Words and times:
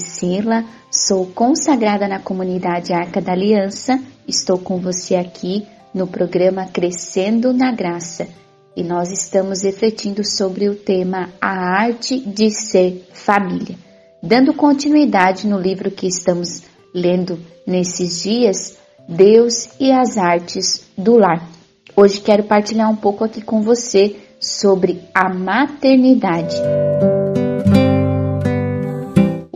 Priscila, 0.00 0.64
sou 0.90 1.26
consagrada 1.26 2.08
na 2.08 2.18
comunidade 2.18 2.90
Arca 2.90 3.20
da 3.20 3.32
Aliança. 3.32 4.00
Estou 4.26 4.56
com 4.56 4.78
você 4.78 5.14
aqui 5.14 5.66
no 5.94 6.06
programa 6.06 6.64
Crescendo 6.64 7.52
na 7.52 7.70
Graça 7.70 8.26
e 8.74 8.82
nós 8.82 9.10
estamos 9.10 9.62
refletindo 9.62 10.24
sobre 10.24 10.70
o 10.70 10.74
tema 10.74 11.28
A 11.38 11.82
Arte 11.82 12.18
de 12.18 12.50
Ser 12.50 13.06
Família. 13.12 13.76
Dando 14.22 14.54
continuidade 14.54 15.46
no 15.46 15.58
livro 15.60 15.90
que 15.90 16.06
estamos 16.06 16.62
lendo 16.94 17.38
nesses 17.66 18.22
dias, 18.22 18.78
Deus 19.06 19.68
e 19.78 19.92
as 19.92 20.16
Artes 20.16 20.86
do 20.96 21.18
Lar. 21.18 21.46
Hoje 21.94 22.22
quero 22.22 22.44
partilhar 22.44 22.90
um 22.90 22.96
pouco 22.96 23.22
aqui 23.22 23.42
com 23.42 23.60
você 23.60 24.16
sobre 24.40 25.02
a 25.14 25.28
maternidade. 25.28 26.56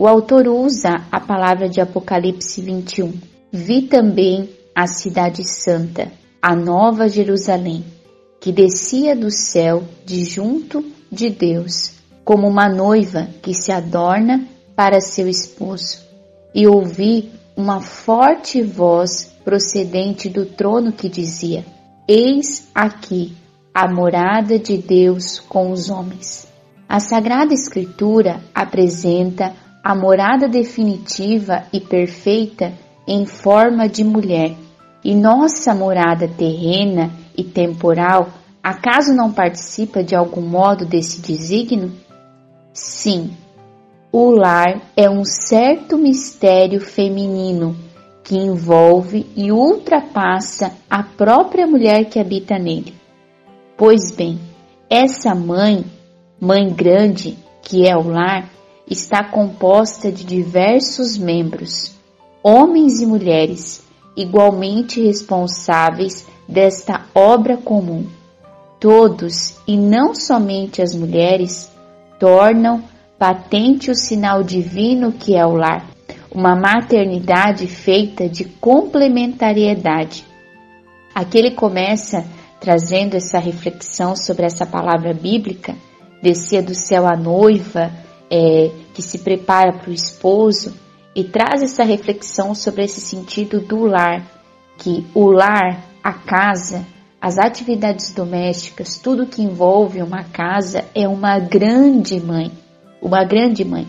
O 0.05 0.07
autor 0.07 0.47
usa 0.47 1.03
a 1.11 1.19
palavra 1.19 1.67
de 1.67 1.81
Apocalipse 1.81 2.61
21. 2.61 3.11
Vi 3.51 3.87
também 3.87 4.51
a 4.75 4.85
cidade 4.85 5.43
santa, 5.43 6.11
a 6.39 6.55
nova 6.55 7.09
Jerusalém, 7.09 7.83
que 8.39 8.51
descia 8.51 9.15
do 9.15 9.31
céu 9.31 9.81
de 10.05 10.23
junto 10.23 10.85
de 11.11 11.31
Deus, 11.31 11.93
como 12.23 12.47
uma 12.47 12.69
noiva 12.69 13.29
que 13.41 13.55
se 13.55 13.71
adorna 13.71 14.47
para 14.75 15.01
seu 15.01 15.27
esposo. 15.27 15.97
E 16.53 16.67
ouvi 16.67 17.31
uma 17.57 17.81
forte 17.81 18.61
voz 18.61 19.35
procedente 19.43 20.29
do 20.29 20.45
trono 20.45 20.91
que 20.91 21.09
dizia: 21.09 21.65
Eis 22.07 22.69
aqui 22.75 23.35
a 23.73 23.91
morada 23.91 24.59
de 24.59 24.77
Deus 24.77 25.39
com 25.39 25.71
os 25.71 25.89
homens. 25.89 26.47
A 26.87 26.99
Sagrada 26.99 27.55
Escritura 27.55 28.39
apresenta 28.53 29.64
a 29.85 29.93
morada 29.93 30.47
definitiva 30.47 31.67
e 31.71 31.79
perfeita 31.79 32.73
em 33.07 33.23
forma 33.23 33.87
de 33.87 34.03
mulher. 34.03 34.55
E 35.03 35.13
nossa 35.13 35.75
morada 35.75 36.27
terrena 36.27 37.11
e 37.37 37.43
temporal, 37.43 38.29
acaso 38.63 39.13
não 39.13 39.31
participa 39.31 40.03
de 40.03 40.15
algum 40.15 40.41
modo 40.41 40.87
desse 40.87 41.21
desígnio? 41.21 41.91
Sim, 42.73 43.29
o 44.11 44.31
lar 44.31 44.81
é 44.97 45.07
um 45.07 45.23
certo 45.23 45.99
mistério 45.99 46.81
feminino 46.81 47.75
que 48.23 48.35
envolve 48.35 49.27
e 49.35 49.51
ultrapassa 49.51 50.71
a 50.89 51.03
própria 51.03 51.67
mulher 51.67 52.05
que 52.05 52.19
habita 52.19 52.57
nele. 52.57 52.95
Pois 53.77 54.15
bem, 54.15 54.39
essa 54.89 55.35
mãe, 55.35 55.85
mãe 56.41 56.73
grande, 56.73 57.37
que 57.61 57.87
é 57.87 57.95
o 57.95 58.09
lar, 58.09 58.54
está 58.89 59.23
composta 59.23 60.11
de 60.11 60.23
diversos 60.23 61.17
membros, 61.17 61.93
homens 62.43 63.01
e 63.01 63.05
mulheres, 63.05 63.83
igualmente 64.15 65.01
responsáveis 65.01 66.27
desta 66.47 67.05
obra 67.13 67.57
comum. 67.57 68.05
Todos, 68.79 69.57
e 69.67 69.77
não 69.77 70.13
somente 70.13 70.81
as 70.81 70.93
mulheres, 70.93 71.71
tornam 72.19 72.83
patente 73.17 73.89
o 73.89 73.95
sinal 73.95 74.43
divino 74.43 75.11
que 75.11 75.35
é 75.35 75.45
o 75.45 75.55
lar, 75.55 75.85
uma 76.31 76.55
maternidade 76.55 77.65
feita 77.65 78.29
de 78.29 78.45
complementariedade. 78.45 80.25
Aqui 81.13 81.37
ele 81.37 81.51
começa 81.51 82.25
trazendo 82.59 83.15
essa 83.15 83.39
reflexão 83.39 84.15
sobre 84.15 84.45
essa 84.45 84.65
palavra 84.65 85.13
bíblica, 85.13 85.75
descia 86.21 86.61
do 86.61 86.75
céu 86.75 87.07
a 87.07 87.15
noiva, 87.15 87.91
é, 88.29 88.71
que 88.93 89.01
se 89.01 89.19
prepara 89.19 89.73
para 89.73 89.89
o 89.89 89.93
esposo 89.93 90.73
e 91.15 91.23
traz 91.23 91.63
essa 91.63 91.83
reflexão 91.83 92.53
sobre 92.53 92.83
esse 92.83 92.99
sentido 92.99 93.59
do 93.59 93.85
lar, 93.85 94.25
que 94.77 95.05
o 95.13 95.31
lar, 95.31 95.85
a 96.03 96.13
casa, 96.13 96.85
as 97.21 97.37
atividades 97.37 98.13
domésticas, 98.13 98.97
tudo 98.97 99.25
que 99.25 99.41
envolve 99.41 100.01
uma 100.01 100.23
casa 100.23 100.85
é 100.93 101.07
uma 101.07 101.39
grande 101.39 102.19
mãe, 102.19 102.51
uma 103.01 103.23
grande 103.23 103.63
mãe. 103.63 103.87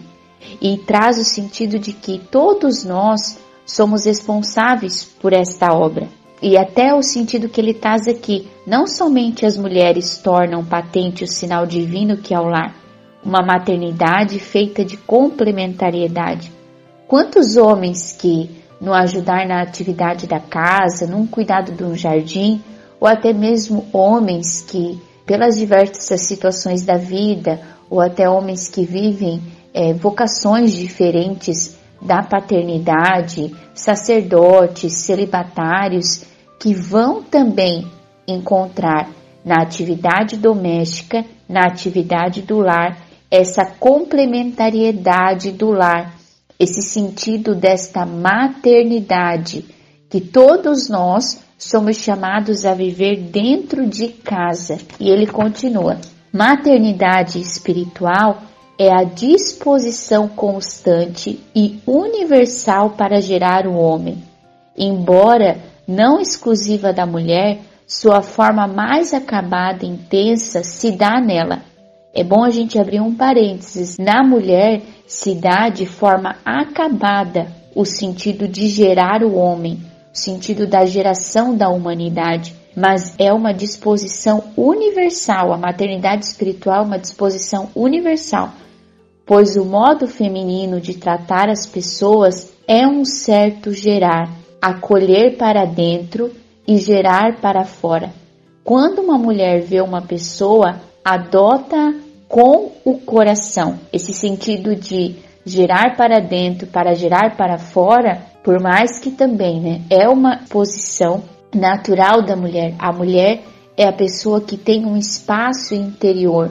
E 0.61 0.79
traz 0.79 1.19
o 1.19 1.25
sentido 1.25 1.79
de 1.79 1.93
que 1.93 2.19
todos 2.19 2.85
nós 2.85 3.39
somos 3.67 4.05
responsáveis 4.07 5.05
por 5.05 5.33
esta 5.33 5.75
obra. 5.75 6.09
E 6.41 6.57
até 6.57 6.95
o 6.95 7.03
sentido 7.03 7.49
que 7.49 7.61
ele 7.61 7.75
traz 7.75 8.07
aqui, 8.07 8.49
não 8.67 8.87
somente 8.87 9.45
as 9.45 9.57
mulheres 9.57 10.17
tornam 10.19 10.65
patente 10.65 11.25
o 11.25 11.27
sinal 11.27 11.67
divino 11.67 12.19
que 12.19 12.33
é 12.33 12.39
o 12.39 12.49
lar, 12.49 12.75
uma 13.27 13.43
maternidade 13.43 14.39
feita 14.39 14.85
de 14.85 14.97
complementariedade. 14.97 16.53
Quantos 17.09 17.57
homens 17.57 18.13
que, 18.13 18.49
no 18.81 18.95
ajudar 18.95 19.45
na 19.49 19.61
atividade 19.61 20.29
da 20.29 20.39
casa, 20.39 21.09
num 21.09 21.27
cuidado 21.27 21.73
de 21.73 21.83
um 21.83 21.97
jardim, 21.97 22.63
ou 23.01 23.09
até 23.09 23.33
mesmo 23.33 23.85
homens 23.93 24.61
que, 24.63 25.03
pelas 25.27 25.59
diversas 25.59 26.21
situações 26.21 26.85
da 26.85 26.97
vida, 26.97 27.61
ou 27.91 28.01
até 28.01 28.31
homens 28.31 28.69
que 28.69 28.85
vivem 28.85 29.43
é, 29.75 29.93
vocações 29.93 30.73
diferentes 30.73 31.77
da 32.01 32.23
paternidade, 32.23 33.53
sacerdotes, 33.75 34.93
celibatários, 34.93 36.25
que 36.61 36.73
vão 36.73 37.25
também 37.25 37.91
encontrar 38.27 39.11
na 39.45 39.63
atividade 39.63 40.37
doméstica, 40.37 41.25
na 41.49 41.67
atividade 41.67 42.43
do 42.43 42.59
lar, 42.59 43.06
essa 43.31 43.65
complementariedade 43.65 45.53
do 45.53 45.71
lar, 45.71 46.15
esse 46.59 46.83
sentido 46.83 47.55
desta 47.55 48.07
maternidade 48.07 49.65
que 50.09 50.21
todos 50.21 50.89
nós 50.89 51.43
somos 51.59 51.97
chamados 51.97 52.65
a 52.65 52.75
viver 52.75 53.17
dentro 53.17 53.87
de 53.87 54.09
casa. 54.09 54.79
E 55.01 55.11
ele 55.11 55.27
continua: 55.27 55.99
maternidade 56.33 57.41
espiritual 57.41 58.43
é 58.79 58.93
a 58.93 59.05
disposição 59.05 60.29
constante 60.29 61.41
e 61.55 61.81
universal 61.87 62.91
para 62.91 63.21
gerar 63.21 63.67
o 63.67 63.75
homem. 63.75 64.23
Embora 64.77 65.59
não 65.89 66.21
exclusiva 66.21 66.93
da 66.93 67.07
mulher, 67.07 67.61
sua 67.87 68.21
forma 68.21 68.67
mais 68.67 69.15
acabada 69.15 69.85
e 69.85 69.89
intensa 69.89 70.63
se 70.63 70.93
dá 70.93 71.21
nela 71.21 71.63
é 72.17 72.25
bom 72.25 72.43
a 72.43 72.49
gente 72.49 72.79
abrir 72.79 73.01
um 73.01 73.15
parênteses. 73.15 73.99
Na 73.99 74.25
mulher 74.25 74.81
se 75.07 75.35
dá 75.35 75.69
de 75.69 75.85
forma 75.85 76.37
acabada 76.43 77.47
o 77.75 77.85
sentido 77.85 78.49
de 78.49 78.69
gerar 78.69 79.23
o 79.23 79.35
homem, 79.35 79.79
o 80.15 80.19
sentido 80.19 80.67
da 80.67 80.87
geração 80.87 81.55
da 81.55 81.69
humanidade, 81.69 82.55
mas 82.75 83.15
é 83.19 83.31
uma 83.31 83.53
disposição 83.53 84.45
universal. 84.57 85.53
A 85.53 85.59
maternidade 85.59 86.25
espiritual 86.25 86.85
é 86.85 86.87
uma 86.87 86.99
disposição 86.99 87.69
universal, 87.75 88.51
pois 89.27 89.57
o 89.57 89.65
modo 89.67 90.07
feminino 90.07 90.81
de 90.81 90.95
tratar 90.95 91.51
as 91.51 91.67
pessoas 91.67 92.51
é 92.67 92.87
um 92.87 93.05
certo 93.05 93.73
gerar, 93.73 94.31
acolher 94.61 95.37
para 95.37 95.67
dentro 95.67 96.33
e 96.67 96.79
gerar 96.79 97.43
para 97.43 97.65
fora. 97.65 98.11
Quando 98.65 99.01
uma 99.01 99.19
mulher 99.19 99.61
vê 99.61 99.83
uma 99.83 100.01
pessoa, 100.01 100.81
adota 101.05 102.06
com 102.29 102.73
o 102.85 102.99
coração. 102.99 103.79
Esse 103.93 104.13
sentido 104.13 104.75
de 104.75 105.17
gerar 105.45 105.97
para 105.97 106.21
dentro 106.21 106.67
para 106.67 106.95
gerar 106.95 107.37
para 107.37 107.57
fora, 107.57 108.21
por 108.43 108.61
mais 108.61 108.99
que 108.99 109.13
também, 109.13 109.61
né, 109.61 109.83
é 109.89 110.09
uma 110.09 110.41
posição 110.49 111.23
natural 111.55 112.23
da 112.23 112.35
mulher. 112.35 112.75
A 112.79 112.93
mulher 112.93 113.43
é 113.77 113.87
a 113.87 113.93
pessoa 113.93 114.41
que 114.41 114.57
tem 114.57 114.85
um 114.85 114.97
espaço 114.97 115.75
interior. 115.75 116.51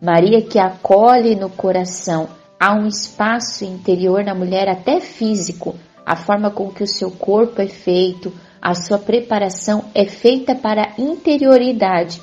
Maria 0.00 0.42
que 0.42 0.58
acolhe 0.58 1.34
no 1.34 1.48
coração. 1.48 2.28
Há 2.60 2.74
um 2.74 2.86
espaço 2.86 3.64
interior 3.64 4.22
na 4.22 4.34
mulher 4.34 4.68
até 4.68 5.00
físico, 5.00 5.74
a 6.04 6.14
forma 6.14 6.50
com 6.50 6.70
que 6.70 6.82
o 6.82 6.86
seu 6.86 7.10
corpo 7.10 7.60
é 7.60 7.66
feito, 7.66 8.32
a 8.60 8.74
sua 8.74 8.98
preparação 8.98 9.84
é 9.94 10.06
feita 10.06 10.54
para 10.54 10.82
a 10.82 11.00
interioridade 11.00 12.20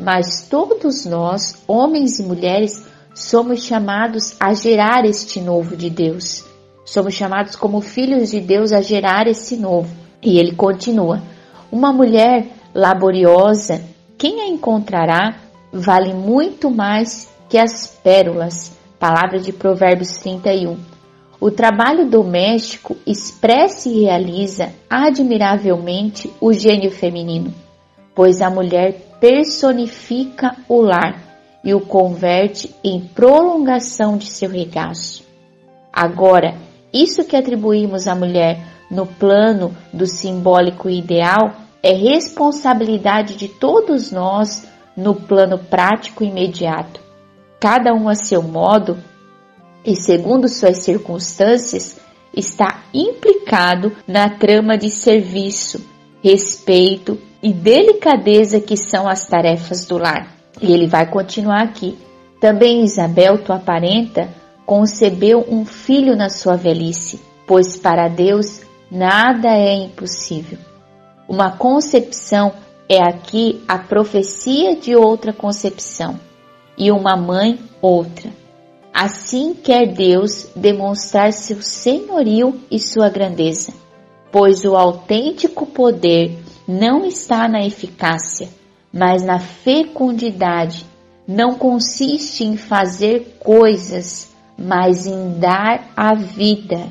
mas 0.00 0.46
todos 0.48 1.04
nós, 1.04 1.62
homens 1.68 2.18
e 2.18 2.22
mulheres, 2.22 2.82
somos 3.14 3.62
chamados 3.62 4.34
a 4.40 4.54
gerar 4.54 5.04
este 5.04 5.40
novo 5.40 5.76
de 5.76 5.90
Deus. 5.90 6.42
Somos 6.86 7.12
chamados 7.14 7.54
como 7.54 7.82
filhos 7.82 8.30
de 8.30 8.40
Deus 8.40 8.72
a 8.72 8.80
gerar 8.80 9.26
esse 9.26 9.56
novo. 9.56 9.94
E 10.22 10.38
ele 10.38 10.52
continua: 10.52 11.22
Uma 11.70 11.92
mulher 11.92 12.46
laboriosa, 12.74 13.82
quem 14.16 14.40
a 14.40 14.46
encontrará, 14.48 15.36
vale 15.70 16.14
muito 16.14 16.70
mais 16.70 17.28
que 17.48 17.58
as 17.58 17.86
pérolas. 18.02 18.72
Palavra 18.98 19.38
de 19.38 19.52
Provérbios 19.52 20.18
31. 20.18 20.78
O 21.38 21.50
trabalho 21.50 22.08
doméstico 22.08 22.96
expressa 23.06 23.88
e 23.88 24.02
realiza 24.04 24.72
admiravelmente 24.88 26.30
o 26.40 26.52
gênio 26.52 26.90
feminino, 26.90 27.52
pois 28.14 28.42
a 28.42 28.50
mulher 28.50 29.09
personifica 29.20 30.56
o 30.68 30.80
lar 30.80 31.20
e 31.62 31.74
o 31.74 31.80
converte 31.80 32.74
em 32.82 33.00
prolongação 33.00 34.16
de 34.16 34.26
seu 34.26 34.50
regaço. 34.50 35.22
Agora, 35.92 36.56
Isso 36.92 37.22
que 37.24 37.36
atribuímos 37.36 38.08
à 38.08 38.16
mulher 38.16 38.58
no 38.90 39.06
plano 39.06 39.76
do 39.92 40.06
simbólico 40.06 40.90
ideal 40.90 41.52
é 41.80 41.92
responsabilidade 41.92 43.36
de 43.36 43.46
todos 43.46 44.10
nós 44.10 44.66
no 44.96 45.14
plano 45.14 45.56
prático 45.56 46.24
imediato. 46.24 47.00
Cada 47.60 47.94
um 47.94 48.08
a 48.08 48.16
seu 48.16 48.42
modo 48.42 48.98
e 49.84 49.94
segundo 49.94 50.48
suas 50.48 50.78
circunstâncias, 50.78 51.98
está 52.36 52.82
implicado 52.92 53.92
na 54.06 54.28
trama 54.28 54.76
de 54.76 54.90
serviço, 54.90 55.84
respeito 56.22 57.18
e 57.42 57.52
delicadeza 57.52 58.60
que 58.60 58.76
são 58.76 59.08
as 59.08 59.26
tarefas 59.26 59.86
do 59.86 59.98
lar. 59.98 60.34
E 60.60 60.72
ele 60.72 60.86
vai 60.86 61.06
continuar 61.06 61.62
aqui. 61.62 61.96
Também 62.40 62.82
Isabel, 62.84 63.38
tua 63.38 63.58
parenta, 63.58 64.28
concebeu 64.66 65.44
um 65.48 65.64
filho 65.64 66.16
na 66.16 66.28
sua 66.28 66.56
velhice, 66.56 67.20
pois 67.46 67.76
para 67.76 68.08
Deus 68.08 68.60
nada 68.90 69.48
é 69.48 69.72
impossível. 69.74 70.58
Uma 71.28 71.50
concepção 71.50 72.52
é 72.88 73.02
aqui 73.02 73.62
a 73.68 73.78
profecia 73.78 74.74
de 74.76 74.96
outra 74.96 75.32
concepção, 75.32 76.18
e 76.76 76.90
uma 76.90 77.16
mãe 77.16 77.58
outra. 77.80 78.30
Assim 78.92 79.54
quer 79.54 79.86
Deus 79.86 80.48
demonstrar 80.56 81.32
seu 81.32 81.62
senhorio 81.62 82.60
e 82.70 82.80
sua 82.80 83.08
grandeza, 83.08 83.72
pois 84.32 84.64
o 84.64 84.76
autêntico 84.76 85.66
poder 85.66 86.36
não 86.70 87.04
está 87.04 87.48
na 87.48 87.66
eficácia, 87.66 88.48
mas 88.92 89.24
na 89.24 89.40
fecundidade. 89.40 90.86
Não 91.26 91.54
consiste 91.54 92.44
em 92.44 92.56
fazer 92.56 93.36
coisas, 93.40 94.32
mas 94.56 95.06
em 95.06 95.38
dar 95.38 95.90
a 95.96 96.14
vida. 96.14 96.88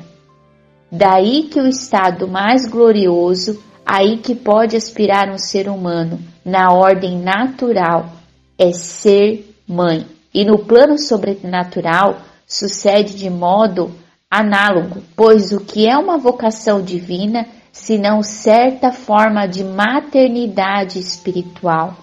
Daí 0.90 1.44
que 1.44 1.60
o 1.60 1.66
estado 1.66 2.28
mais 2.28 2.66
glorioso, 2.66 3.62
aí 3.84 4.18
que 4.18 4.34
pode 4.34 4.76
aspirar 4.76 5.30
um 5.30 5.38
ser 5.38 5.68
humano, 5.68 6.18
na 6.44 6.72
ordem 6.72 7.18
natural, 7.18 8.10
é 8.58 8.72
ser 8.72 9.54
mãe. 9.66 10.06
E 10.32 10.44
no 10.44 10.58
plano 10.58 10.98
sobrenatural 10.98 12.20
sucede 12.46 13.14
de 13.14 13.28
modo 13.30 13.92
análogo, 14.30 15.02
pois 15.16 15.52
o 15.52 15.60
que 15.60 15.88
é 15.88 15.96
uma 15.96 16.16
vocação 16.16 16.80
divina, 16.82 17.46
senão 17.72 18.22
certa 18.22 18.92
forma 18.92 19.46
de 19.46 19.64
maternidade 19.64 20.98
espiritual, 20.98 21.96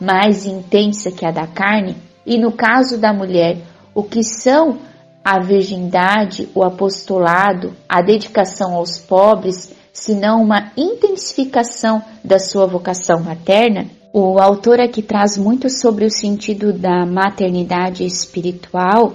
mais 0.00 0.44
intensa 0.44 1.10
que 1.10 1.24
a 1.24 1.30
da 1.30 1.46
carne, 1.46 1.96
e 2.26 2.38
no 2.38 2.52
caso 2.52 2.98
da 2.98 3.12
mulher, 3.12 3.58
o 3.94 4.02
que 4.02 4.22
são 4.22 4.78
a 5.24 5.40
virgindade, 5.40 6.48
o 6.54 6.62
apostolado, 6.62 7.74
a 7.88 8.02
dedicação 8.02 8.74
aos 8.74 8.98
pobres, 8.98 9.72
senão 9.92 10.42
uma 10.42 10.72
intensificação 10.76 12.02
da 12.22 12.38
sua 12.38 12.66
vocação 12.66 13.22
materna, 13.22 13.86
o 14.12 14.38
autor 14.38 14.78
aqui 14.80 15.02
traz 15.02 15.38
muito 15.38 15.68
sobre 15.70 16.04
o 16.04 16.10
sentido 16.10 16.72
da 16.72 17.04
maternidade 17.06 18.04
espiritual 18.04 19.14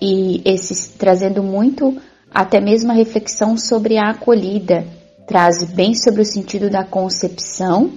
e 0.00 0.42
esses 0.44 0.88
trazendo 0.88 1.42
muito 1.42 1.96
até 2.30 2.60
mesmo 2.60 2.90
a 2.90 2.94
reflexão 2.94 3.56
sobre 3.56 3.96
a 3.96 4.10
acolhida, 4.10 4.84
traz 5.26 5.62
bem 5.64 5.94
sobre 5.94 6.22
o 6.22 6.24
sentido 6.24 6.70
da 6.70 6.84
concepção, 6.84 7.92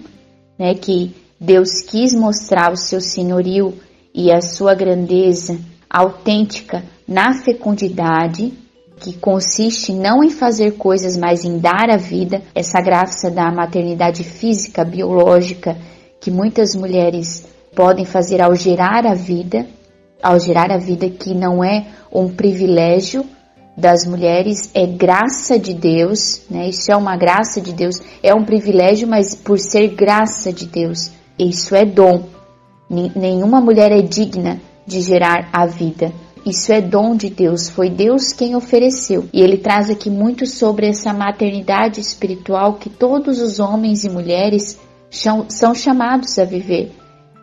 né, 0.57 0.73
que 0.73 1.15
Deus 1.39 1.81
quis 1.81 2.13
mostrar 2.13 2.71
o 2.71 2.77
seu 2.77 2.99
senhorio 2.99 3.73
e 4.13 4.31
a 4.31 4.41
sua 4.41 4.73
grandeza 4.73 5.57
autêntica 5.89 6.83
na 7.07 7.33
fecundidade, 7.33 8.53
que 8.99 9.13
consiste 9.17 9.93
não 9.93 10.23
em 10.23 10.29
fazer 10.29 10.71
coisas, 10.71 11.15
mas 11.15 11.45
em 11.45 11.57
dar 11.57 11.89
a 11.89 11.95
vida, 11.95 12.41
essa 12.53 12.81
graça 12.81 13.31
da 13.31 13.49
maternidade 13.49 14.23
física, 14.23 14.83
biológica, 14.83 15.77
que 16.19 16.29
muitas 16.29 16.75
mulheres 16.75 17.45
podem 17.73 18.03
fazer 18.03 18.41
ao 18.41 18.53
gerar 18.55 19.05
a 19.05 19.13
vida, 19.13 19.65
ao 20.21 20.37
gerar 20.37 20.69
a 20.71 20.77
vida 20.77 21.09
que 21.09 21.33
não 21.33 21.63
é 21.63 21.87
um 22.11 22.27
privilégio 22.27 23.25
das 23.79 24.05
mulheres, 24.05 24.69
é 24.73 24.85
graça 24.85 25.57
de 25.57 25.73
Deus, 25.73 26.41
né? 26.49 26.69
Isso 26.69 26.91
é 26.91 26.95
uma 26.95 27.15
graça 27.17 27.59
de 27.59 27.73
Deus, 27.73 27.95
é 28.21 28.33
um 28.33 28.43
privilégio, 28.43 29.07
mas 29.07 29.33
por 29.33 29.57
ser 29.57 29.87
graça 29.95 30.51
de 30.53 30.65
Deus, 30.65 31.11
isso 31.37 31.73
é 31.73 31.85
dom. 31.85 32.25
Nenhuma 32.89 33.61
mulher 33.61 33.91
é 33.91 34.01
digna 34.01 34.59
de 34.85 35.01
gerar 35.01 35.49
a 35.53 35.65
vida. 35.65 36.11
Isso 36.45 36.71
é 36.71 36.81
dom 36.81 37.15
de 37.15 37.29
Deus, 37.29 37.69
foi 37.69 37.89
Deus 37.89 38.33
quem 38.33 38.55
ofereceu. 38.55 39.27
E 39.31 39.41
ele 39.41 39.57
traz 39.57 39.89
aqui 39.89 40.09
muito 40.09 40.45
sobre 40.45 40.87
essa 40.87 41.13
maternidade 41.13 41.99
espiritual 41.99 42.75
que 42.75 42.89
todos 42.89 43.39
os 43.41 43.59
homens 43.59 44.03
e 44.03 44.09
mulheres 44.09 44.79
são 45.09 45.75
chamados 45.75 46.37
a 46.39 46.45
viver, 46.45 46.91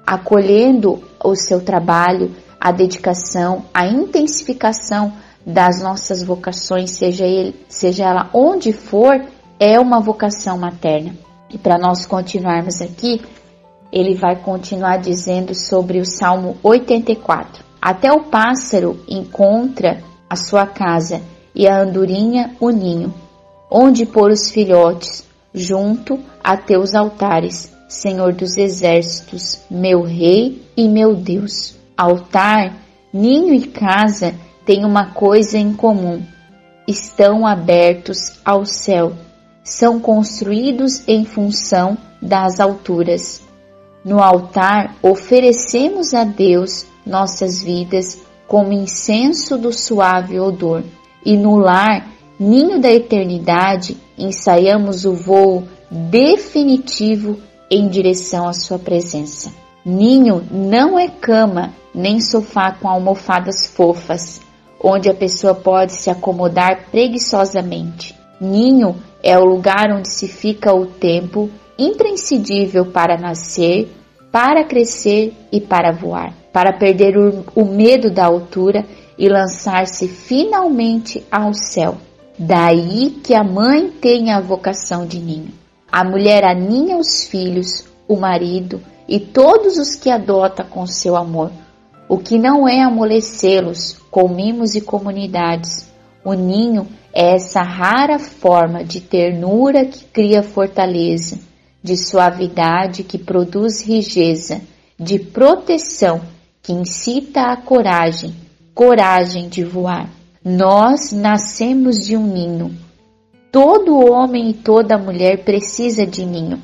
acolhendo 0.06 1.02
o 1.22 1.34
seu 1.34 1.60
trabalho, 1.60 2.34
a 2.60 2.72
dedicação, 2.72 3.64
a 3.72 3.86
intensificação 3.86 5.12
das 5.46 5.80
nossas 5.80 6.24
vocações, 6.24 6.90
seja, 6.90 7.24
ele, 7.24 7.54
seja 7.68 8.04
ela 8.04 8.28
onde 8.34 8.72
for, 8.72 9.24
é 9.60 9.78
uma 9.78 10.00
vocação 10.00 10.58
materna. 10.58 11.14
E 11.48 11.56
para 11.56 11.78
nós 11.78 12.04
continuarmos 12.04 12.82
aqui, 12.82 13.22
ele 13.92 14.16
vai 14.16 14.34
continuar 14.34 14.96
dizendo 14.96 15.54
sobre 15.54 16.00
o 16.00 16.04
Salmo 16.04 16.56
84. 16.64 17.64
Até 17.80 18.12
o 18.12 18.24
pássaro 18.24 18.98
encontra 19.08 20.02
a 20.28 20.34
sua 20.34 20.66
casa 20.66 21.22
e 21.54 21.68
a 21.68 21.80
andorinha 21.80 22.56
o 22.58 22.70
ninho, 22.70 23.14
onde 23.70 24.04
pôr 24.04 24.32
os 24.32 24.50
filhotes, 24.50 25.24
junto 25.54 26.18
a 26.42 26.56
teus 26.56 26.94
altares, 26.94 27.72
Senhor 27.88 28.32
dos 28.32 28.56
exércitos, 28.58 29.60
meu 29.70 30.02
Rei 30.02 30.60
e 30.76 30.88
meu 30.88 31.14
Deus. 31.14 31.76
Altar, 31.96 32.74
ninho 33.12 33.54
e 33.54 33.68
casa 33.68 34.34
têm 34.66 34.84
uma 34.84 35.06
coisa 35.06 35.56
em 35.56 35.72
comum: 35.72 36.20
estão 36.86 37.46
abertos 37.46 38.38
ao 38.44 38.66
céu, 38.66 39.12
são 39.64 39.98
construídos 39.98 41.06
em 41.08 41.24
função 41.24 41.96
das 42.20 42.60
alturas. 42.60 43.40
No 44.04 44.22
altar, 44.22 44.94
oferecemos 45.02 46.12
a 46.12 46.24
Deus 46.24 46.84
nossas 47.06 47.62
vidas 47.62 48.20
como 48.46 48.72
incenso 48.72 49.56
do 49.56 49.72
suave 49.72 50.38
odor, 50.38 50.82
e 51.24 51.36
no 51.36 51.56
lar, 51.56 52.06
ninho 52.38 52.80
da 52.80 52.90
eternidade, 52.90 53.96
ensaiamos 54.16 55.04
o 55.04 55.12
voo 55.12 55.64
definitivo 55.90 57.38
em 57.70 57.88
direção 57.88 58.48
à 58.48 58.52
sua 58.52 58.78
presença. 58.78 59.52
Ninho 59.84 60.44
não 60.50 60.98
é 60.98 61.08
cama 61.08 61.72
nem 61.94 62.20
sofá 62.20 62.72
com 62.72 62.88
almofadas 62.88 63.66
fofas, 63.66 64.40
onde 64.88 65.10
a 65.10 65.14
pessoa 65.14 65.52
pode 65.52 65.92
se 65.92 66.08
acomodar 66.08 66.86
preguiçosamente. 66.92 68.14
Ninho 68.40 68.94
é 69.20 69.36
o 69.36 69.44
lugar 69.44 69.90
onde 69.90 70.08
se 70.08 70.28
fica 70.28 70.72
o 70.72 70.86
tempo 70.86 71.50
imprescindível 71.76 72.86
para 72.86 73.18
nascer, 73.18 73.90
para 74.30 74.62
crescer 74.62 75.34
e 75.50 75.60
para 75.60 75.90
voar, 75.90 76.32
para 76.52 76.72
perder 76.72 77.18
o, 77.18 77.44
o 77.52 77.64
medo 77.64 78.12
da 78.12 78.26
altura 78.26 78.84
e 79.18 79.28
lançar-se 79.28 80.06
finalmente 80.06 81.26
ao 81.32 81.52
céu. 81.52 81.96
Daí 82.38 83.10
que 83.24 83.34
a 83.34 83.42
mãe 83.42 83.88
tem 83.88 84.30
a 84.30 84.40
vocação 84.40 85.04
de 85.04 85.18
ninho. 85.18 85.52
A 85.90 86.04
mulher 86.04 86.44
aninha 86.44 86.96
os 86.96 87.26
filhos, 87.26 87.84
o 88.06 88.14
marido 88.14 88.80
e 89.08 89.18
todos 89.18 89.78
os 89.78 89.96
que 89.96 90.10
adota 90.10 90.62
com 90.62 90.86
seu 90.86 91.16
amor, 91.16 91.50
o 92.08 92.18
que 92.18 92.38
não 92.38 92.68
é 92.68 92.82
amolecê-los 92.82 93.96
com 94.10 94.28
mimos 94.28 94.74
e 94.74 94.80
comunidades. 94.80 95.90
O 96.24 96.34
ninho 96.34 96.86
é 97.12 97.34
essa 97.34 97.62
rara 97.62 98.18
forma 98.18 98.84
de 98.84 99.00
ternura 99.00 99.84
que 99.84 100.04
cria 100.04 100.42
fortaleza, 100.42 101.38
de 101.82 101.96
suavidade 101.96 103.02
que 103.02 103.18
produz 103.18 103.82
rigeza, 103.82 104.60
de 104.98 105.18
proteção 105.18 106.20
que 106.62 106.72
incita 106.72 107.52
a 107.52 107.56
coragem, 107.56 108.34
coragem 108.74 109.48
de 109.48 109.64
voar. 109.64 110.08
Nós 110.44 111.12
nascemos 111.12 112.04
de 112.04 112.16
um 112.16 112.26
ninho. 112.26 112.76
Todo 113.50 113.98
homem 113.98 114.50
e 114.50 114.54
toda 114.54 114.98
mulher 114.98 115.44
precisa 115.44 116.06
de 116.06 116.24
ninho, 116.24 116.62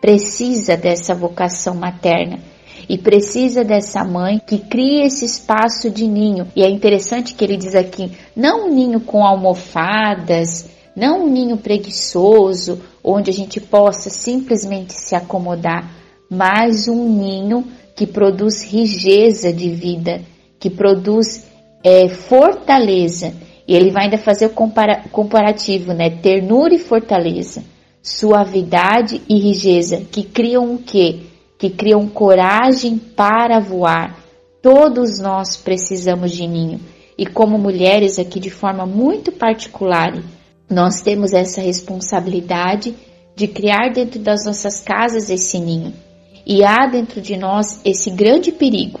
precisa 0.00 0.76
dessa 0.76 1.14
vocação 1.14 1.74
materna 1.74 2.51
e 2.92 2.98
precisa 2.98 3.64
dessa 3.64 4.04
mãe 4.04 4.38
que 4.46 4.58
cria 4.58 5.06
esse 5.06 5.24
espaço 5.24 5.90
de 5.90 6.06
ninho. 6.06 6.48
E 6.54 6.62
é 6.62 6.68
interessante 6.68 7.32
que 7.32 7.42
ele 7.42 7.56
diz 7.56 7.74
aqui: 7.74 8.12
não 8.36 8.66
um 8.66 8.74
ninho 8.74 9.00
com 9.00 9.24
almofadas, 9.24 10.68
não 10.94 11.24
um 11.24 11.30
ninho 11.30 11.56
preguiçoso, 11.56 12.82
onde 13.02 13.30
a 13.30 13.32
gente 13.32 13.62
possa 13.62 14.10
simplesmente 14.10 14.92
se 14.92 15.14
acomodar, 15.14 15.90
mas 16.28 16.86
um 16.86 17.08
ninho 17.08 17.66
que 17.96 18.06
produz 18.06 18.62
rigeza 18.62 19.50
de 19.50 19.70
vida, 19.70 20.20
que 20.60 20.68
produz 20.68 21.46
é, 21.82 22.10
fortaleza. 22.10 23.32
E 23.66 23.74
ele 23.74 23.90
vai 23.90 24.04
ainda 24.04 24.18
fazer 24.18 24.44
o 24.44 24.50
compara 24.50 25.02
comparativo, 25.10 25.94
né? 25.94 26.10
Ternura 26.10 26.74
e 26.74 26.78
fortaleza, 26.78 27.64
suavidade 28.02 29.22
e 29.26 29.38
rigidez, 29.38 29.92
que 30.10 30.24
criam 30.24 30.74
o 30.74 30.78
quê? 30.78 31.31
Que 31.62 31.70
criam 31.70 32.08
coragem 32.08 32.98
para 32.98 33.60
voar. 33.60 34.18
Todos 34.60 35.20
nós 35.20 35.56
precisamos 35.56 36.32
de 36.32 36.44
ninho. 36.44 36.80
E 37.16 37.24
como 37.24 37.56
mulheres 37.56 38.18
aqui 38.18 38.40
de 38.40 38.50
forma 38.50 38.84
muito 38.84 39.30
particular, 39.30 40.12
nós 40.68 41.02
temos 41.02 41.32
essa 41.32 41.60
responsabilidade 41.60 42.96
de 43.36 43.46
criar 43.46 43.92
dentro 43.92 44.18
das 44.18 44.44
nossas 44.44 44.80
casas 44.80 45.30
esse 45.30 45.56
ninho. 45.60 45.92
E 46.44 46.64
há 46.64 46.84
dentro 46.88 47.20
de 47.20 47.36
nós 47.36 47.80
esse 47.84 48.10
grande 48.10 48.50
perigo, 48.50 48.98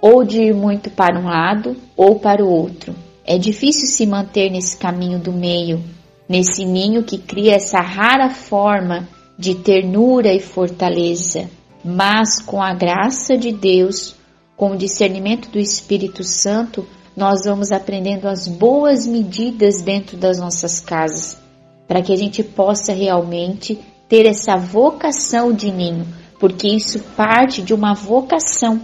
ou 0.00 0.22
de 0.22 0.40
ir 0.40 0.54
muito 0.54 0.90
para 0.90 1.18
um 1.18 1.24
lado 1.24 1.76
ou 1.96 2.20
para 2.20 2.44
o 2.44 2.48
outro. 2.48 2.94
É 3.26 3.36
difícil 3.36 3.88
se 3.88 4.06
manter 4.06 4.52
nesse 4.52 4.76
caminho 4.76 5.18
do 5.18 5.32
meio, 5.32 5.82
nesse 6.28 6.64
ninho 6.64 7.02
que 7.02 7.18
cria 7.18 7.56
essa 7.56 7.80
rara 7.80 8.30
forma 8.30 9.08
de 9.36 9.56
ternura 9.56 10.32
e 10.32 10.38
fortaleza, 10.38 11.50
mas 11.84 12.40
com 12.40 12.62
a 12.62 12.74
graça 12.74 13.36
de 13.36 13.52
Deus, 13.52 14.14
com 14.56 14.72
o 14.72 14.76
discernimento 14.76 15.48
do 15.50 15.58
Espírito 15.58 16.24
Santo, 16.24 16.86
nós 17.16 17.44
vamos 17.44 17.72
aprendendo 17.72 18.28
as 18.28 18.46
boas 18.46 19.06
medidas 19.06 19.82
dentro 19.82 20.16
das 20.16 20.38
nossas 20.38 20.80
casas, 20.80 21.36
para 21.86 22.02
que 22.02 22.12
a 22.12 22.16
gente 22.16 22.42
possa 22.42 22.92
realmente 22.92 23.78
ter 24.08 24.26
essa 24.26 24.56
vocação 24.56 25.52
de 25.52 25.70
ninho, 25.70 26.06
porque 26.38 26.68
isso 26.68 27.00
parte 27.16 27.60
de 27.60 27.74
uma 27.74 27.94
vocação 27.94 28.80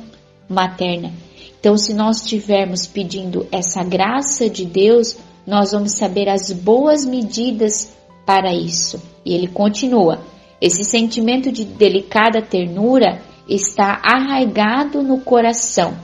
materna. 0.49 1.13
Então, 1.59 1.79
se 1.79 1.95
nós 1.95 2.19
estivermos 2.19 2.87
pedindo 2.87 3.47
essa 3.51 3.83
graça 3.83 4.51
de 4.51 4.67
Deus, 4.67 5.17
nós 5.47 5.73
vamos 5.73 5.93
saber 5.93 6.29
as 6.29 6.53
boas 6.53 7.07
medidas 7.07 7.95
para 8.27 8.53
isso. 8.53 9.03
E 9.25 9.33
ele 9.33 9.47
continua: 9.47 10.21
esse 10.65 10.85
sentimento 10.85 11.53
de 11.53 11.65
delicada 11.65 12.41
ternura 12.41 13.23
está 13.49 14.01
arraigado 14.03 15.03
no 15.03 15.21
coração 15.21 15.95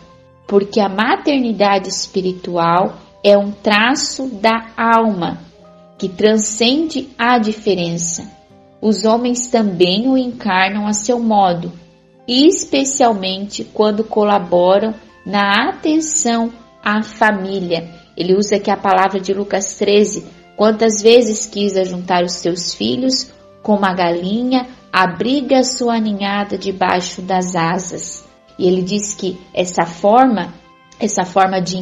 porque 0.51 0.81
a 0.81 0.89
maternidade 0.89 1.89
espiritual 1.89 2.97
é 3.23 3.39
um 3.39 3.53
traço 3.53 4.27
da 4.27 4.73
alma 4.77 5.39
que 5.97 6.09
transcende 6.09 7.09
a 7.17 7.39
diferença. 7.39 8.29
Os 8.83 9.05
homens 9.05 9.47
também 9.47 10.09
o 10.09 10.19
encarnam 10.19 10.89
a 10.89 10.93
seu 10.93 11.21
modo, 11.21 11.71
especialmente 12.27 13.63
quando 13.63 14.03
colaboram 14.03 14.93
na 15.25 15.69
atenção 15.69 16.53
à 16.83 17.01
família. 17.01 17.89
Ele 18.17 18.35
usa 18.35 18.57
aqui 18.57 18.73
a 18.73 18.77
palavra 18.77 19.21
de 19.21 19.33
Lucas 19.33 19.77
13: 19.79 20.27
quantas 20.57 21.01
vezes 21.01 21.47
quis 21.47 21.77
ajuntar 21.77 22.25
os 22.25 22.33
seus 22.33 22.75
filhos, 22.75 23.31
como 23.63 23.85
a 23.85 23.93
galinha 23.93 24.67
abriga 24.93 25.63
sua 25.63 25.99
ninhada 25.99 26.59
debaixo 26.59 27.23
das 27.23 27.55
asas. 27.55 28.25
E 28.59 28.67
ele 28.67 28.83
diz 28.83 29.15
que 29.15 29.39
essa 29.55 29.85
forma, 29.85 30.53
essa 30.99 31.25
forma 31.25 31.61
de 31.61 31.77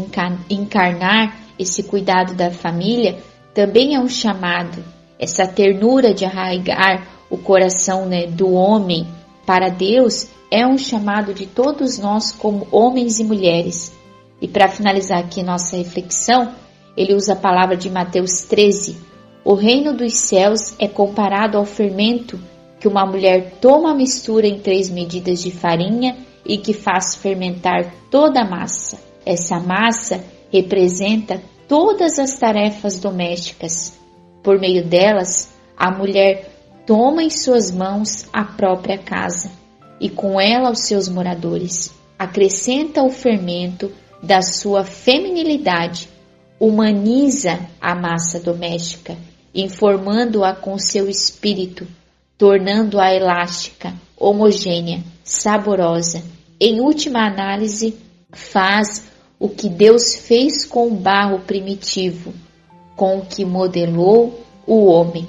encarnar 0.50 1.36
esse 1.58 1.82
cuidado 1.82 2.34
da 2.34 2.50
família, 2.50 3.18
também 3.54 3.94
é 3.94 4.00
um 4.00 4.08
chamado, 4.08 4.84
essa 5.18 5.46
ternura 5.46 6.14
de 6.14 6.24
arraigar 6.24 7.06
o 7.30 7.36
coração 7.36 8.06
né, 8.06 8.26
do 8.26 8.52
homem 8.52 9.06
para 9.44 9.68
Deus 9.68 10.28
é 10.50 10.66
um 10.66 10.78
chamado 10.78 11.34
de 11.34 11.46
todos 11.46 11.98
nós 11.98 12.32
como 12.32 12.66
homens 12.70 13.18
e 13.18 13.24
mulheres. 13.24 13.92
E 14.40 14.46
para 14.46 14.68
finalizar 14.68 15.18
aqui 15.18 15.42
nossa 15.42 15.76
reflexão, 15.76 16.54
ele 16.96 17.14
usa 17.14 17.32
a 17.32 17.36
palavra 17.36 17.76
de 17.76 17.90
Mateus 17.90 18.42
13. 18.42 19.07
O 19.50 19.54
reino 19.54 19.94
dos 19.94 20.12
céus 20.12 20.74
é 20.78 20.86
comparado 20.86 21.56
ao 21.56 21.64
fermento 21.64 22.38
que 22.78 22.86
uma 22.86 23.06
mulher 23.06 23.52
toma 23.62 23.92
a 23.92 23.94
mistura 23.94 24.46
em 24.46 24.60
três 24.60 24.90
medidas 24.90 25.40
de 25.40 25.50
farinha 25.50 26.18
e 26.44 26.58
que 26.58 26.74
faz 26.74 27.14
fermentar 27.14 27.94
toda 28.10 28.42
a 28.42 28.44
massa. 28.44 28.98
Essa 29.24 29.58
massa 29.58 30.22
representa 30.52 31.40
todas 31.66 32.18
as 32.18 32.36
tarefas 32.36 32.98
domésticas. 32.98 33.98
Por 34.42 34.60
meio 34.60 34.84
delas, 34.84 35.50
a 35.74 35.90
mulher 35.90 36.50
toma 36.86 37.22
em 37.22 37.30
suas 37.30 37.70
mãos 37.70 38.28
a 38.30 38.44
própria 38.44 38.98
casa 38.98 39.50
e 39.98 40.10
com 40.10 40.38
ela 40.38 40.70
os 40.70 40.80
seus 40.80 41.08
moradores. 41.08 41.90
Acrescenta 42.18 43.02
o 43.02 43.08
fermento 43.08 43.90
da 44.22 44.42
sua 44.42 44.84
feminilidade, 44.84 46.06
humaniza 46.60 47.58
a 47.80 47.94
massa 47.94 48.38
doméstica, 48.38 49.16
informando-a 49.54 50.54
com 50.54 50.78
seu 50.78 51.08
espírito, 51.08 51.86
tornando-a 52.36 53.14
elástica, 53.14 53.94
homogênea, 54.16 55.02
saborosa 55.24 56.22
em 56.60 56.80
última 56.80 57.24
análise, 57.24 57.96
faz 58.32 59.04
o 59.38 59.48
que 59.48 59.68
Deus 59.68 60.16
fez 60.16 60.64
com 60.64 60.88
o 60.88 60.94
barro 60.96 61.38
primitivo, 61.40 62.34
com 62.96 63.18
o 63.18 63.26
que 63.26 63.44
modelou 63.44 64.44
o 64.66 64.86
homem. 64.86 65.26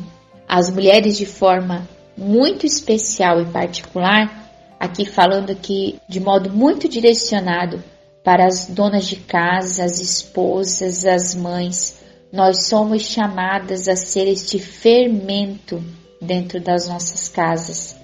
As 0.47 0.71
mulheres 0.71 1.17
de 1.17 1.27
forma 1.27 1.87
muito 2.17 2.65
especial 2.65 3.39
e 3.39 3.45
particular, 3.45 4.51
aqui 4.79 5.05
falando 5.05 5.51
aqui 5.51 5.99
de 6.09 6.19
modo 6.19 6.49
muito 6.49 6.89
direcionado 6.89 7.83
para 8.23 8.47
as 8.47 8.65
donas 8.65 9.05
de 9.05 9.17
casa, 9.17 9.83
as 9.83 9.99
esposas, 9.99 11.05
as 11.05 11.35
mães, 11.35 11.99
nós 12.31 12.67
somos 12.67 13.03
chamadas 13.03 13.87
a 13.87 13.95
ser 13.95 14.27
este 14.27 14.59
fermento 14.59 15.83
dentro 16.21 16.59
das 16.59 16.87
nossas 16.87 17.27
casas 17.27 17.99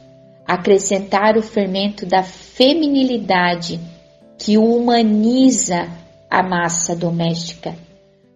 acrescentar 0.46 1.38
o 1.38 1.42
fermento 1.42 2.06
da 2.06 2.22
feminilidade 2.22 3.80
que 4.38 4.58
humaniza 4.58 5.90
a 6.30 6.44
massa 6.44 6.96
doméstica. 6.96 7.76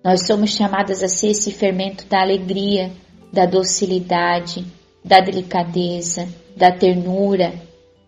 Nós 0.03 0.25
somos 0.25 0.51
chamadas 0.51 1.03
a 1.03 1.07
ser 1.07 1.31
esse 1.31 1.51
fermento 1.51 2.05
da 2.07 2.21
alegria, 2.21 2.91
da 3.31 3.45
docilidade, 3.45 4.65
da 5.05 5.19
delicadeza, 5.19 6.27
da 6.55 6.71
ternura, 6.71 7.53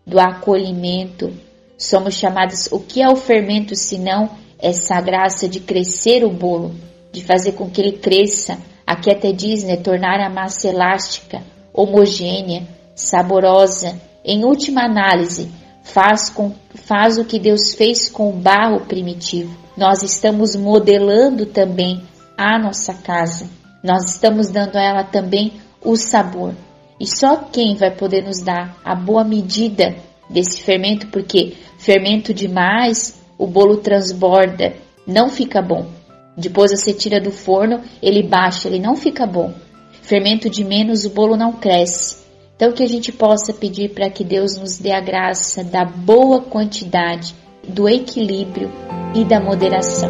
do 0.08 0.20
acolhimento. 0.20 1.32
Somos 1.78 2.16
chamadas, 2.16 2.72
o 2.72 2.80
que 2.80 3.02
é 3.02 3.10
o 3.10 3.16
fermento 3.16 3.76
senão 3.76 4.30
essa 4.58 5.00
graça 5.02 5.48
de 5.48 5.60
crescer 5.60 6.24
o 6.24 6.30
bolo, 6.30 6.74
de 7.12 7.24
fazer 7.24 7.54
com 7.54 7.70
que 7.70 7.82
ele 7.82 7.98
cresça, 7.98 8.58
aqui 8.86 9.12
até 9.12 9.32
diz, 9.32 9.64
né, 9.64 9.78
tornar 9.78 10.20
a 10.20 10.30
massa 10.30 10.68
elástica, 10.68 11.42
homogênea, 11.74 12.68
saborosa, 12.96 14.00
em 14.24 14.46
última 14.46 14.84
análise, 14.84 15.50
faz, 15.84 16.30
com, 16.30 16.54
faz 16.76 17.18
o 17.18 17.26
que 17.26 17.40
Deus 17.40 17.74
fez 17.74 18.10
com 18.10 18.30
o 18.30 18.34
barro 18.34 18.82
primitivo. 18.82 19.56
Nós 19.76 20.04
estamos 20.04 20.56
modelando 20.56 21.46
também 21.46 22.02
a 22.38 22.60
nossa 22.60 22.94
casa. 22.94 23.50
Nós 23.84 24.12
estamos 24.12 24.50
dando 24.50 24.76
a 24.76 24.82
ela 24.82 25.04
também 25.04 25.54
o 25.84 25.96
sabor. 25.96 26.54
E 27.00 27.08
só 27.08 27.36
quem 27.38 27.76
vai 27.76 27.90
poder 27.92 28.24
nos 28.24 28.42
dar 28.42 28.78
a 28.86 28.94
boa 28.94 29.24
medida 29.24 29.96
desse 30.30 30.62
fermento, 30.62 31.08
porque 31.08 31.54
fermento 31.80 32.34
demais, 32.34 33.20
o 33.38 33.48
bolo 33.48 33.78
transborda, 33.78 34.76
não 35.08 35.30
fica 35.30 35.62
bom. 35.62 35.88
Depois 36.36 36.72
você 36.72 36.94
tira 36.94 37.20
do 37.20 37.32
forno, 37.32 37.82
ele 38.02 38.24
baixa, 38.24 38.68
ele 38.68 38.80
não 38.80 38.96
fica 38.96 39.26
bom. 39.26 39.54
Fermento 40.02 40.50
de 40.50 40.64
menos, 40.64 41.06
o 41.06 41.10
bolo 41.10 41.36
não 41.36 41.54
cresce. 41.54 42.22
Então, 42.56 42.72
que 42.72 42.84
a 42.84 42.88
gente 42.88 43.12
possa 43.12 43.54
pedir 43.54 43.90
para 43.90 44.10
que 44.10 44.24
Deus 44.24 44.56
nos 44.56 44.78
dê 44.78 44.92
a 44.92 45.02
graça 45.02 45.64
da 45.64 45.84
boa 45.84 46.42
quantidade, 46.42 47.34
do 47.68 47.90
equilíbrio 47.90 48.72
e 49.16 49.24
da 49.24 49.40
moderação. 49.40 50.10